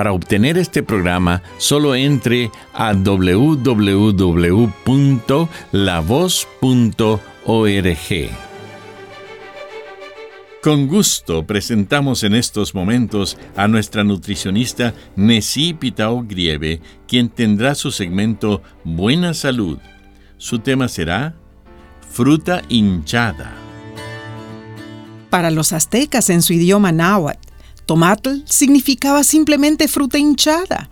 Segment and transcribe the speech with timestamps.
[0.00, 3.90] Para obtener este programa, solo entre a www.lavoz.org.
[10.62, 17.90] Con gusto presentamos en estos momentos a nuestra nutricionista Nessie Pitao Grieve, quien tendrá su
[17.90, 19.76] segmento Buena Salud.
[20.38, 21.34] Su tema será
[22.10, 23.52] Fruta hinchada.
[25.28, 27.49] Para los aztecas en su idioma náhuatl,
[27.90, 30.88] Tomatl significaba simplemente fruta hinchada.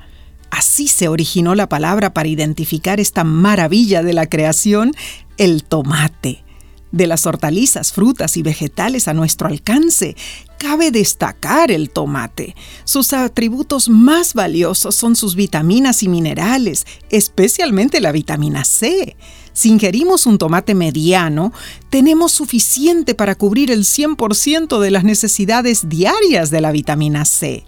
[0.51, 4.91] Así se originó la palabra para identificar esta maravilla de la creación,
[5.37, 6.43] el tomate.
[6.91, 10.17] De las hortalizas, frutas y vegetales a nuestro alcance,
[10.59, 12.57] cabe destacar el tomate.
[12.85, 19.17] Sus atributos más valiosos son sus vitaminas y minerales, especialmente la vitamina C.
[19.53, 21.53] Si ingerimos un tomate mediano,
[21.91, 27.65] tenemos suficiente para cubrir el 100% de las necesidades diarias de la vitamina C.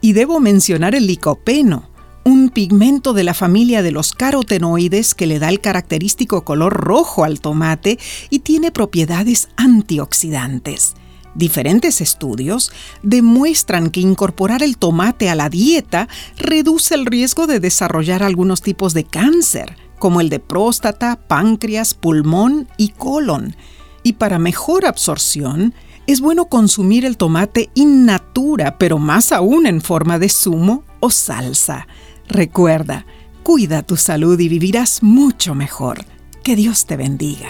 [0.00, 1.88] Y debo mencionar el licopeno,
[2.24, 7.24] un pigmento de la familia de los carotenoides que le da el característico color rojo
[7.24, 7.98] al tomate
[8.30, 10.94] y tiene propiedades antioxidantes.
[11.34, 18.22] Diferentes estudios demuestran que incorporar el tomate a la dieta reduce el riesgo de desarrollar
[18.22, 23.56] algunos tipos de cáncer, como el de próstata, páncreas, pulmón y colon.
[24.04, 25.74] Y para mejor absorción,
[26.06, 31.10] es bueno consumir el tomate in natura, pero más aún en forma de zumo o
[31.10, 31.88] salsa.
[32.28, 33.06] Recuerda,
[33.42, 36.04] cuida tu salud y vivirás mucho mejor.
[36.42, 37.48] Que Dios te bendiga.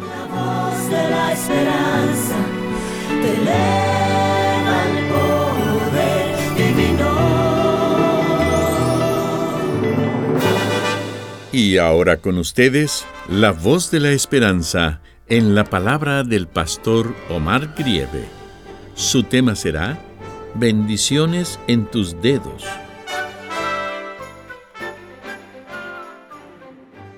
[0.00, 2.36] La voz de la esperanza
[3.22, 3.80] te
[11.52, 17.74] Y ahora con ustedes, la voz de la esperanza en la palabra del pastor Omar
[17.76, 18.24] Grieve.
[18.94, 19.98] Su tema será
[20.56, 22.64] Bendiciones en tus dedos.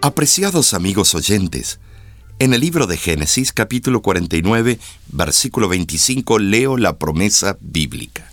[0.03, 1.81] Apreciados amigos oyentes,
[2.39, 4.79] en el libro de Génesis capítulo 49,
[5.09, 8.31] versículo 25 leo la promesa bíblica.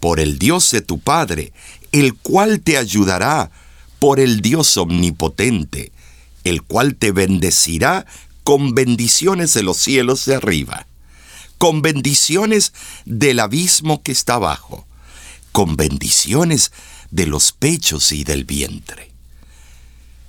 [0.00, 1.52] Por el Dios de tu Padre,
[1.92, 3.50] el cual te ayudará
[3.98, 5.92] por el Dios omnipotente,
[6.44, 8.06] el cual te bendecirá
[8.44, 10.86] con bendiciones de los cielos de arriba,
[11.58, 12.72] con bendiciones
[13.04, 14.86] del abismo que está abajo,
[15.52, 16.72] con bendiciones
[17.10, 19.10] de los pechos y del vientre.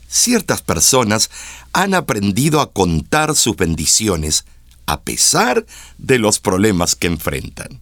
[0.08, 1.30] Ciertas personas
[1.72, 4.46] han aprendido a contar sus bendiciones
[4.88, 5.66] a pesar
[6.00, 7.80] de los problemas que enfrentan.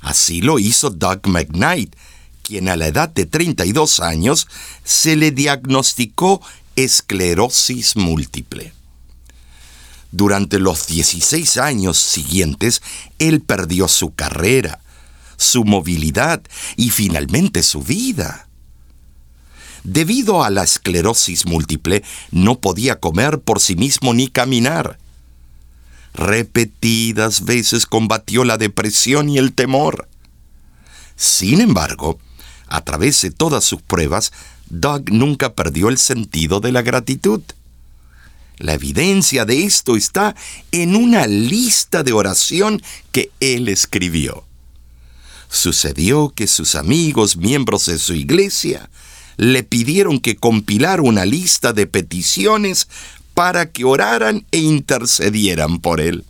[0.00, 1.94] Así lo hizo Doug McKnight,
[2.42, 4.48] quien a la edad de 32 años
[4.82, 6.40] se le diagnosticó
[6.74, 8.72] esclerosis múltiple.
[10.16, 12.80] Durante los 16 años siguientes,
[13.18, 14.80] él perdió su carrera,
[15.36, 16.42] su movilidad
[16.74, 18.48] y finalmente su vida.
[19.84, 24.98] Debido a la esclerosis múltiple, no podía comer por sí mismo ni caminar.
[26.14, 30.08] Repetidas veces combatió la depresión y el temor.
[31.14, 32.18] Sin embargo,
[32.68, 34.32] a través de todas sus pruebas,
[34.70, 37.42] Doug nunca perdió el sentido de la gratitud.
[38.58, 40.34] La evidencia de esto está
[40.72, 42.82] en una lista de oración
[43.12, 44.44] que él escribió.
[45.50, 48.88] Sucedió que sus amigos, miembros de su iglesia,
[49.36, 52.88] le pidieron que compilara una lista de peticiones
[53.34, 56.24] para que oraran e intercedieran por él.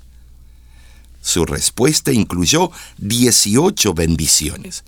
[1.23, 4.85] Su respuesta incluyó 18 bendiciones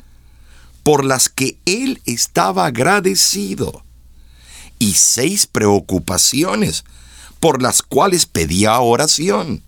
[0.82, 3.84] por las que él estaba agradecido
[4.78, 6.84] y seis preocupaciones
[7.40, 9.62] por las cuales pedía oración.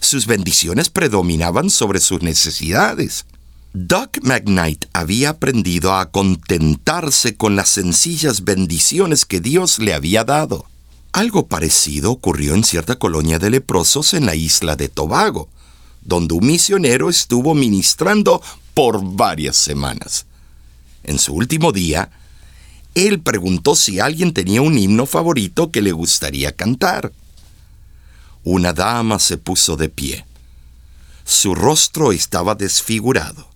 [0.00, 3.26] Sus bendiciones predominaban sobre sus necesidades.
[3.72, 10.66] Doug McKnight había aprendido a contentarse con las sencillas bendiciones que Dios le había dado.
[11.12, 15.48] Algo parecido ocurrió en cierta colonia de leprosos en la isla de Tobago,
[16.02, 18.42] donde un misionero estuvo ministrando
[18.74, 20.26] por varias semanas.
[21.02, 22.10] En su último día,
[22.94, 27.12] él preguntó si alguien tenía un himno favorito que le gustaría cantar.
[28.44, 30.24] Una dama se puso de pie.
[31.24, 33.48] Su rostro estaba desfigurado.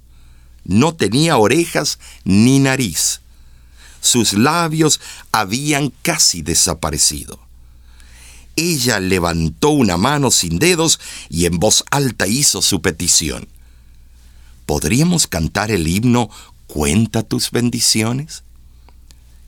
[0.64, 3.20] No tenía orejas ni nariz.
[4.00, 5.00] Sus labios
[5.32, 7.38] habían casi desaparecido.
[8.54, 11.00] Ella levantó una mano sin dedos
[11.30, 13.48] y en voz alta hizo su petición.
[14.66, 16.30] ¿Podríamos cantar el himno
[16.66, 18.44] Cuenta tus bendiciones?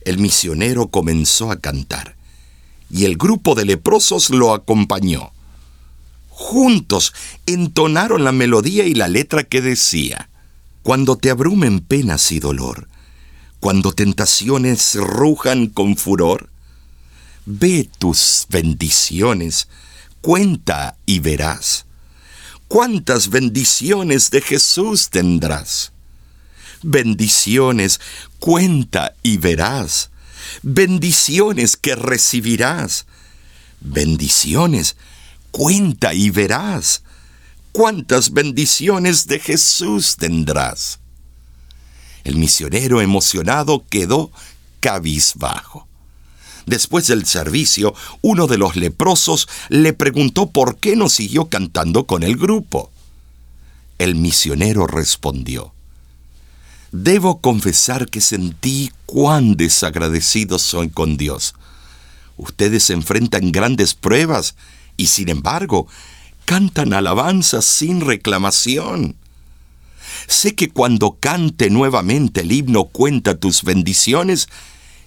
[0.05, 2.15] El misionero comenzó a cantar
[2.89, 5.31] y el grupo de leprosos lo acompañó.
[6.29, 7.13] Juntos
[7.45, 10.29] entonaron la melodía y la letra que decía,
[10.83, 12.87] Cuando te abrumen penas y dolor,
[13.59, 16.49] cuando tentaciones rujan con furor,
[17.45, 19.67] ve tus bendiciones,
[20.21, 21.85] cuenta y verás.
[22.67, 25.91] Cuántas bendiciones de Jesús tendrás.
[26.83, 27.99] Bendiciones,
[28.45, 30.11] cuenta y verás.
[30.61, 33.07] Bendiciones que recibirás.
[33.81, 34.97] Bendiciones,
[35.49, 37.01] cuenta y verás.
[37.71, 40.99] Cuántas bendiciones de Jesús tendrás.
[42.23, 44.31] El misionero emocionado quedó
[44.79, 45.87] cabizbajo.
[46.67, 52.21] Después del servicio, uno de los leprosos le preguntó por qué no siguió cantando con
[52.21, 52.91] el grupo.
[53.97, 55.74] El misionero respondió,
[56.97, 61.53] Debo confesar que sentí cuán desagradecido soy con Dios.
[62.37, 64.55] Ustedes enfrentan grandes pruebas
[64.95, 65.87] y sin embargo
[66.45, 69.17] cantan alabanzas sin reclamación.
[70.27, 74.47] Sé que cuando cante nuevamente el himno Cuenta tus bendiciones,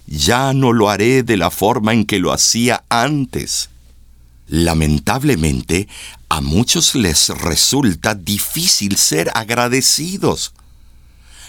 [0.05, 3.71] ya no lo haré de la forma en que lo hacía antes.
[4.45, 5.87] Lamentablemente,
[6.29, 10.53] a muchos les resulta difícil ser agradecidos.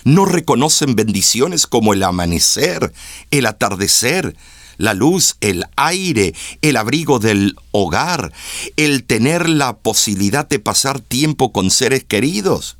[0.05, 2.93] No reconocen bendiciones como el amanecer,
[3.31, 4.37] el atardecer,
[4.79, 8.33] la luz, el aire, el abrigo del hogar,
[8.77, 12.79] el tener la posibilidad de pasar tiempo con seres queridos.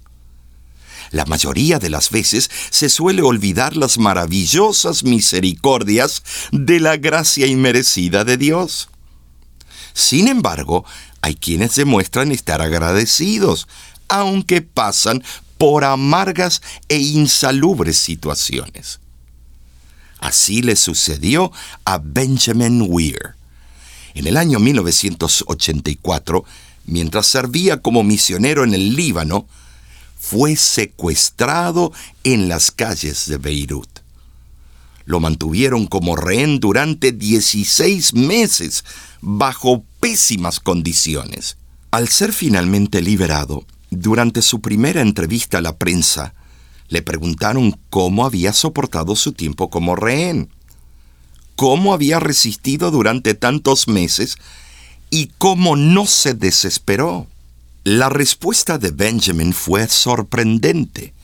[1.11, 8.25] La mayoría de las veces se suele olvidar las maravillosas misericordias de la gracia inmerecida
[8.25, 8.89] de Dios.
[9.93, 10.85] Sin embargo,
[11.21, 13.69] hay quienes demuestran estar agradecidos,
[14.09, 15.23] aunque pasan
[15.61, 18.99] por amargas e insalubres situaciones.
[20.19, 21.53] Así le sucedió
[21.85, 23.35] a Benjamin Weir.
[24.15, 26.45] En el año 1984,
[26.87, 29.47] mientras servía como misionero en el Líbano,
[30.19, 31.93] fue secuestrado
[32.25, 34.01] en las calles de Beirut.
[35.05, 38.83] Lo mantuvieron como rehén durante 16 meses
[39.21, 41.59] bajo pésimas condiciones.
[41.91, 46.35] Al ser finalmente liberado, durante su primera entrevista a la prensa,
[46.89, 50.49] le preguntaron cómo había soportado su tiempo como rehén,
[51.57, 54.37] cómo había resistido durante tantos meses
[55.11, 57.27] y cómo no se desesperó.
[57.85, 61.15] La respuesta de Benjamin fue sorprendente.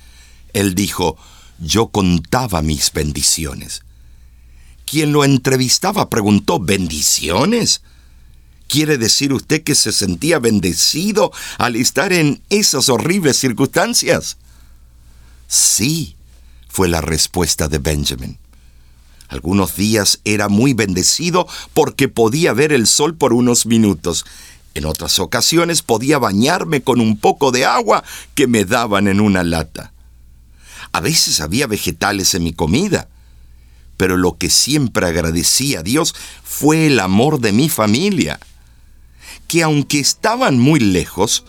[0.52, 1.16] Él dijo,
[1.58, 3.82] yo contaba mis bendiciones.
[4.84, 7.82] Quien lo entrevistaba preguntó, ¿bendiciones?
[8.68, 14.36] ¿Quiere decir usted que se sentía bendecido al estar en esas horribles circunstancias?
[15.46, 16.16] Sí,
[16.68, 18.38] fue la respuesta de Benjamin.
[19.28, 24.24] Algunos días era muy bendecido porque podía ver el sol por unos minutos
[24.76, 28.04] en otras ocasiones podía bañarme con un poco de agua
[28.34, 29.94] que me daban en una lata.
[30.92, 33.08] A veces había vegetales en mi comida,
[33.96, 38.38] pero lo que siempre agradecí a Dios fue el amor de mi familia,
[39.48, 41.44] que aunque estaban muy lejos,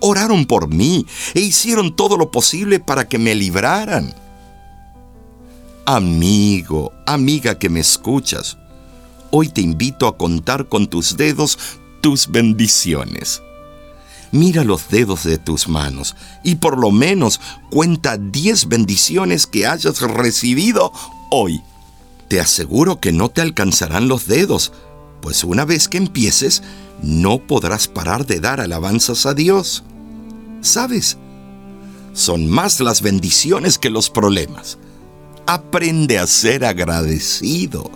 [0.00, 4.14] oraron por mí e hicieron todo lo posible para que me libraran.
[5.86, 8.56] Amigo, amiga que me escuchas,
[9.30, 11.58] hoy te invito a contar con tus dedos
[12.00, 13.42] tus bendiciones.
[14.30, 20.00] Mira los dedos de tus manos y por lo menos cuenta 10 bendiciones que hayas
[20.00, 20.92] recibido
[21.30, 21.62] hoy.
[22.28, 24.72] Te aseguro que no te alcanzarán los dedos,
[25.20, 26.62] pues una vez que empieces,
[27.02, 29.84] no podrás parar de dar alabanzas a Dios.
[30.60, 31.18] ¿Sabes?
[32.12, 34.78] Son más las bendiciones que los problemas.
[35.46, 37.90] Aprende a ser agradecido.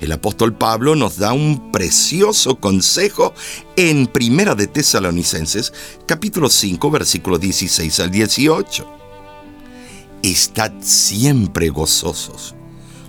[0.00, 3.32] El apóstol Pablo nos da un precioso consejo
[3.76, 5.72] en Primera de Tesalonicenses,
[6.06, 8.86] capítulo 5, versículo 16 al 18.
[10.22, 12.54] Estad siempre gozosos,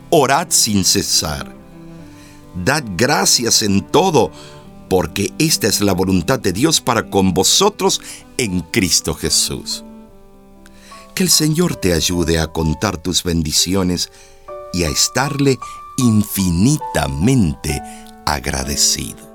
[0.10, 1.55] orad sin cesar,
[2.63, 4.32] dad gracias en todo,
[4.89, 8.01] porque esta es la voluntad de Dios para con vosotros
[8.37, 9.83] en Cristo Jesús.
[11.13, 14.11] Que el Señor te ayude a contar tus bendiciones
[14.73, 15.57] y a estarle
[15.97, 17.81] infinitamente
[18.25, 19.34] agradecido.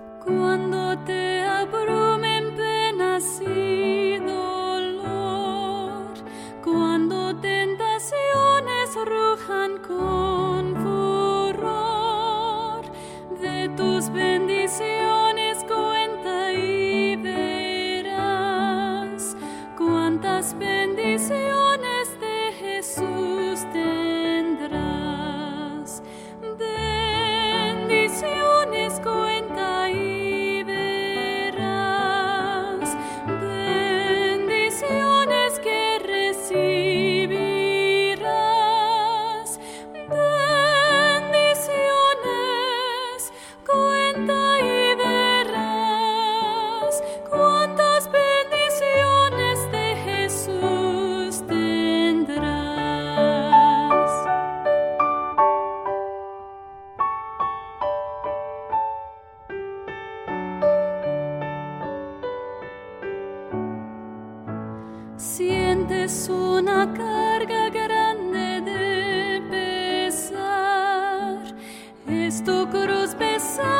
[73.41, 73.80] sun.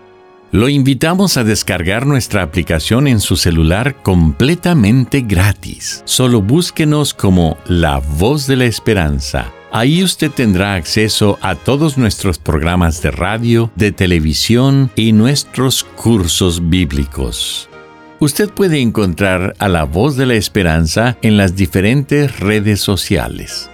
[0.53, 6.03] Lo invitamos a descargar nuestra aplicación en su celular completamente gratis.
[6.03, 9.53] Solo búsquenos como La Voz de la Esperanza.
[9.71, 16.69] Ahí usted tendrá acceso a todos nuestros programas de radio, de televisión y nuestros cursos
[16.69, 17.69] bíblicos.
[18.19, 23.69] Usted puede encontrar a La Voz de la Esperanza en las diferentes redes sociales.